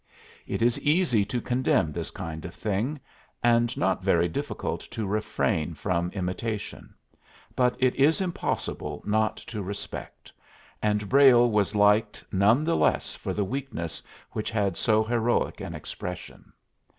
[0.47, 2.99] It is easy to condemn this kind of thing,
[3.43, 6.95] and not very difficult to refrain from imitation,
[7.55, 10.33] but it is impossible not to respect,
[10.81, 14.01] and Brayle was liked none the less for the weakness
[14.31, 16.51] which had so heroic an expression.